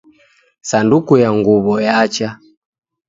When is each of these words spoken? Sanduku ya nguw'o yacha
Sanduku 0.69 1.13
ya 1.21 1.29
nguw'o 1.37 1.75
yacha 1.87 2.29